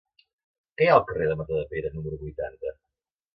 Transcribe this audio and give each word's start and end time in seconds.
Què 0.79 0.87
hi 0.87 0.87
ha 0.93 0.95
al 0.99 1.03
carrer 1.09 1.27
de 1.31 1.35
Matadepera 1.41 1.93
número 1.99 2.19
vuitanta? 2.23 2.75